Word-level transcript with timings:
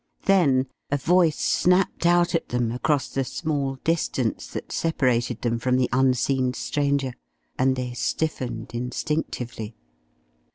Then 0.25 0.65
a 0.89 0.97
voice 0.97 1.37
snapped 1.37 2.07
out 2.07 2.33
at 2.33 2.49
them 2.49 2.71
across 2.71 3.07
the 3.07 3.23
small 3.23 3.75
distance 3.83 4.47
that 4.47 4.71
separated 4.71 5.43
them 5.43 5.59
from 5.59 5.77
the 5.77 5.89
unseen 5.93 6.55
stranger, 6.55 7.13
and 7.55 7.75
they 7.75 7.93
stiffened 7.93 8.71
instinctively. 8.73 9.75